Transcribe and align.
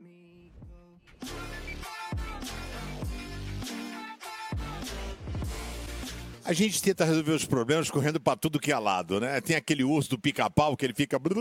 me. 0.00 0.52
A 6.48 6.52
gente 6.52 6.80
tenta 6.80 7.04
resolver 7.04 7.32
os 7.32 7.44
problemas 7.44 7.90
correndo 7.90 8.20
para 8.20 8.36
tudo 8.36 8.60
que 8.60 8.70
é 8.70 8.78
lado, 8.78 9.18
né? 9.18 9.40
Tem 9.40 9.56
aquele 9.56 9.82
urso 9.82 10.10
do 10.10 10.18
pica-pau 10.18 10.76
que 10.76 10.86
ele 10.86 10.94
fica 10.94 11.18
para 11.18 11.36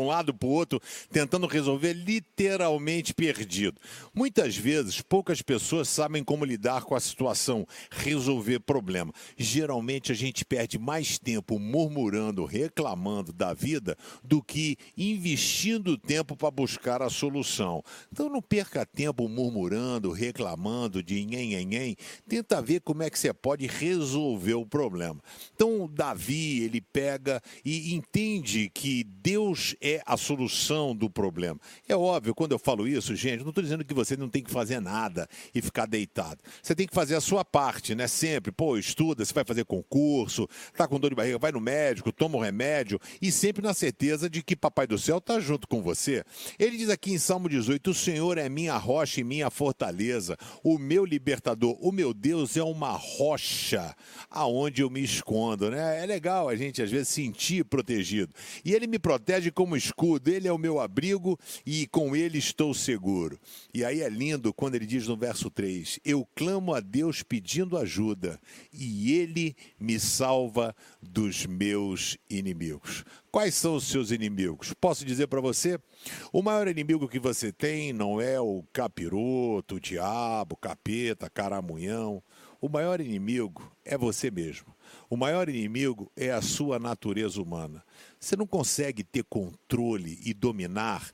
um 0.00 0.06
lado 0.06 0.32
para 0.32 0.46
o 0.46 0.52
outro, 0.52 0.80
tentando 1.10 1.48
resolver 1.48 1.92
literalmente 1.92 3.12
perdido. 3.12 3.80
Muitas 4.14 4.56
vezes, 4.56 5.00
poucas 5.00 5.42
pessoas 5.42 5.88
sabem 5.88 6.22
como 6.22 6.44
lidar 6.44 6.84
com 6.84 6.94
a 6.94 7.00
situação, 7.00 7.66
resolver 7.90 8.60
problema. 8.60 9.12
Geralmente, 9.36 10.12
a 10.12 10.14
gente 10.14 10.44
perde 10.44 10.78
mais 10.78 11.18
tempo 11.18 11.58
murmurando, 11.58 12.44
reclamando 12.44 13.32
da 13.32 13.52
vida 13.52 13.98
do 14.22 14.40
que 14.40 14.76
investindo 14.96 15.98
tempo 15.98 16.36
para 16.36 16.52
buscar 16.52 17.02
a 17.02 17.10
solução. 17.10 17.82
Então, 18.12 18.28
não 18.28 18.40
perca 18.40 18.86
tempo 18.86 19.28
murmurando, 19.28 20.12
reclamando 20.12 21.02
de 21.02 21.24
nhen, 21.24 21.96
Tenta 22.28 22.62
ver 22.62 22.82
como 22.82 23.02
é 23.02 23.10
que 23.10 23.18
você 23.18 23.32
pode 23.32 23.66
resolver 23.66 24.27
resolver 24.28 24.54
o 24.54 24.66
problema. 24.66 25.20
Então, 25.54 25.88
Davi, 25.92 26.62
ele 26.62 26.80
pega 26.80 27.40
e 27.64 27.94
entende 27.94 28.70
que 28.72 29.04
Deus 29.04 29.74
é 29.80 30.02
a 30.04 30.16
solução 30.16 30.94
do 30.94 31.08
problema. 31.08 31.58
É 31.88 31.96
óbvio, 31.96 32.34
quando 32.34 32.52
eu 32.52 32.58
falo 32.58 32.86
isso, 32.86 33.14
gente, 33.14 33.42
não 33.42 33.48
estou 33.48 33.62
dizendo 33.62 33.84
que 33.84 33.94
você 33.94 34.16
não 34.16 34.28
tem 34.28 34.42
que 34.42 34.50
fazer 34.50 34.80
nada 34.80 35.28
e 35.54 35.62
ficar 35.62 35.86
deitado. 35.86 36.38
Você 36.62 36.74
tem 36.74 36.86
que 36.86 36.94
fazer 36.94 37.14
a 37.14 37.20
sua 37.20 37.44
parte, 37.44 37.94
né? 37.94 38.06
Sempre. 38.06 38.52
Pô, 38.52 38.76
estuda, 38.76 39.24
você 39.24 39.32
vai 39.32 39.44
fazer 39.44 39.64
concurso, 39.64 40.48
tá 40.76 40.86
com 40.86 41.00
dor 41.00 41.10
de 41.10 41.16
barriga, 41.16 41.38
vai 41.38 41.52
no 41.52 41.60
médico, 41.60 42.12
toma 42.12 42.36
um 42.36 42.40
remédio 42.40 43.00
e 43.20 43.32
sempre 43.32 43.62
na 43.62 43.72
certeza 43.72 44.28
de 44.28 44.42
que 44.42 44.56
Papai 44.56 44.86
do 44.86 44.98
Céu 44.98 45.18
está 45.18 45.40
junto 45.40 45.66
com 45.66 45.82
você. 45.82 46.24
Ele 46.58 46.76
diz 46.76 46.90
aqui 46.90 47.12
em 47.12 47.18
Salmo 47.18 47.48
18: 47.48 47.90
O 47.90 47.94
Senhor 47.94 48.38
é 48.38 48.48
minha 48.48 48.76
rocha 48.76 49.20
e 49.20 49.24
minha 49.24 49.50
fortaleza, 49.50 50.36
o 50.62 50.78
meu 50.78 51.04
libertador, 51.04 51.76
o 51.80 51.92
meu 51.92 52.12
Deus 52.12 52.56
é 52.56 52.62
uma 52.62 52.92
rocha 52.92 53.94
aonde 54.30 54.82
eu 54.82 54.90
me 54.90 55.02
escondo, 55.02 55.70
né? 55.70 56.02
É 56.02 56.06
legal 56.06 56.48
a 56.48 56.56
gente 56.56 56.82
às 56.82 56.90
vezes 56.90 57.08
sentir 57.08 57.64
protegido. 57.64 58.32
E 58.64 58.74
ele 58.74 58.86
me 58.86 58.98
protege 58.98 59.50
como 59.50 59.76
escudo, 59.76 60.28
ele 60.28 60.48
é 60.48 60.52
o 60.52 60.58
meu 60.58 60.80
abrigo 60.80 61.38
e 61.64 61.86
com 61.88 62.14
ele 62.14 62.38
estou 62.38 62.74
seguro. 62.74 63.38
E 63.72 63.84
aí 63.84 64.02
é 64.02 64.08
lindo 64.08 64.52
quando 64.52 64.74
ele 64.74 64.86
diz 64.86 65.06
no 65.06 65.16
verso 65.16 65.50
3: 65.50 66.00
Eu 66.04 66.26
clamo 66.34 66.74
a 66.74 66.80
Deus 66.80 67.22
pedindo 67.22 67.76
ajuda 67.76 68.40
e 68.72 69.12
ele 69.12 69.56
me 69.78 69.98
salva 69.98 70.74
dos 71.02 71.46
meus 71.46 72.16
inimigos. 72.28 73.04
Quais 73.30 73.54
são 73.54 73.76
os 73.76 73.84
seus 73.84 74.10
inimigos? 74.10 74.72
Posso 74.80 75.04
dizer 75.04 75.26
para 75.26 75.40
você? 75.40 75.78
O 76.32 76.42
maior 76.42 76.66
inimigo 76.66 77.08
que 77.08 77.18
você 77.18 77.52
tem 77.52 77.92
não 77.92 78.20
é 78.20 78.40
o 78.40 78.64
capiroto, 78.72 79.76
o 79.76 79.80
diabo, 79.80 80.54
o 80.54 80.56
capeta, 80.56 81.28
caramunhão. 81.28 82.22
O 82.60 82.68
maior 82.68 83.00
inimigo 83.00 83.70
é 83.88 83.96
você 83.96 84.30
mesmo. 84.30 84.74
O 85.10 85.16
maior 85.16 85.48
inimigo 85.48 86.12
é 86.14 86.30
a 86.30 86.42
sua 86.42 86.78
natureza 86.78 87.40
humana. 87.40 87.82
Você 88.20 88.36
não 88.36 88.46
consegue 88.46 89.02
ter 89.02 89.24
controle 89.24 90.20
e 90.24 90.32
dominar 90.34 91.10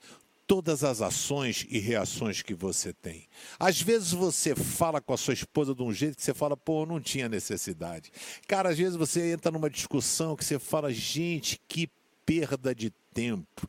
todas 0.46 0.84
as 0.84 1.00
ações 1.00 1.66
e 1.70 1.78
reações 1.78 2.42
que 2.42 2.52
você 2.52 2.92
tem. 2.92 3.26
Às 3.58 3.80
vezes 3.80 4.12
você 4.12 4.54
fala 4.54 5.00
com 5.00 5.14
a 5.14 5.16
sua 5.16 5.32
esposa 5.32 5.74
de 5.74 5.82
um 5.82 5.92
jeito 5.92 6.16
que 6.16 6.22
você 6.22 6.34
fala, 6.34 6.56
pô, 6.56 6.84
não 6.84 7.00
tinha 7.00 7.28
necessidade. 7.28 8.12
Cara, 8.46 8.68
às 8.70 8.78
vezes 8.78 8.96
você 8.96 9.32
entra 9.32 9.50
numa 9.50 9.70
discussão 9.70 10.36
que 10.36 10.44
você 10.44 10.58
fala, 10.58 10.92
gente, 10.92 11.60
que 11.66 11.88
perda 12.26 12.74
de 12.74 12.90
tempo. 13.12 13.66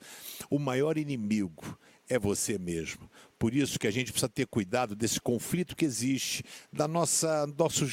O 0.50 0.60
maior 0.60 0.98
inimigo 0.98 1.78
é 2.10 2.20
você 2.20 2.58
mesmo. 2.58 3.10
Por 3.38 3.54
isso 3.54 3.80
que 3.80 3.88
a 3.88 3.92
gente 3.92 4.12
precisa 4.12 4.30
ter 4.30 4.48
cuidado 4.48 4.96
desse 4.96 5.20
conflito 5.20 5.76
que 5.76 5.86
existe, 5.86 6.44
da 6.72 6.88
nossa 6.88 7.48
nosso 7.58 7.86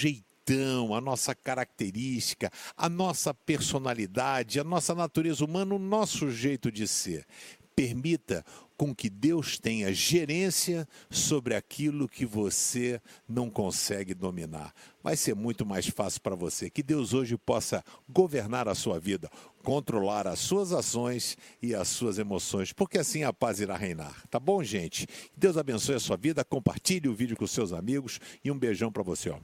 a 0.94 1.00
nossa 1.00 1.34
característica, 1.34 2.50
a 2.76 2.88
nossa 2.88 3.32
personalidade, 3.32 4.58
a 4.58 4.64
nossa 4.64 4.94
natureza 4.94 5.44
humana, 5.44 5.74
o 5.74 5.78
nosso 5.78 6.30
jeito 6.30 6.70
de 6.70 6.86
ser. 6.88 7.26
Permita 7.74 8.44
com 8.82 8.92
que 8.92 9.08
Deus 9.08 9.60
tenha 9.60 9.94
gerência 9.94 10.88
sobre 11.08 11.54
aquilo 11.54 12.08
que 12.08 12.26
você 12.26 13.00
não 13.28 13.48
consegue 13.48 14.12
dominar. 14.12 14.74
Vai 15.02 15.16
ser 15.16 15.36
muito 15.36 15.64
mais 15.64 15.86
fácil 15.86 16.20
para 16.20 16.34
você. 16.34 16.68
Que 16.68 16.82
Deus 16.82 17.14
hoje 17.14 17.36
possa 17.36 17.84
governar 18.08 18.66
a 18.66 18.74
sua 18.74 18.98
vida, 18.98 19.30
controlar 19.62 20.26
as 20.26 20.40
suas 20.40 20.72
ações 20.72 21.38
e 21.62 21.76
as 21.76 21.86
suas 21.86 22.18
emoções, 22.18 22.72
porque 22.72 22.98
assim 22.98 23.22
a 23.22 23.32
paz 23.32 23.60
irá 23.60 23.76
reinar. 23.76 24.26
Tá 24.28 24.40
bom, 24.40 24.64
gente? 24.64 25.06
Deus 25.36 25.56
abençoe 25.56 25.94
a 25.94 26.00
sua 26.00 26.16
vida, 26.16 26.44
compartilhe 26.44 27.08
o 27.08 27.14
vídeo 27.14 27.36
com 27.36 27.46
seus 27.46 27.72
amigos 27.72 28.18
e 28.44 28.50
um 28.50 28.58
beijão 28.58 28.90
para 28.90 29.04
você, 29.04 29.30
ó. 29.30 29.38